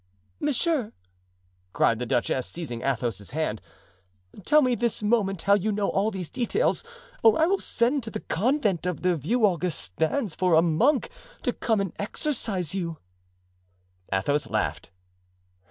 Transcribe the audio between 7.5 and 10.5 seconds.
send to the convent of the Vieux Augustins